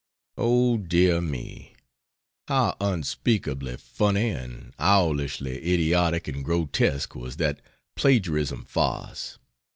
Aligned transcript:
Oh, 0.39 0.77
dear 0.79 1.21
me, 1.21 1.75
how 2.47 2.75
unspeakably 2.81 3.77
funny 3.77 4.29
and 4.31 4.73
owlishly 4.79 5.59
idiotic 5.71 6.27
and 6.27 6.43
grotesque 6.43 7.13
was 7.13 7.37
that 7.37 7.61
"plagiarism" 7.95 8.65
farce! 8.65 9.37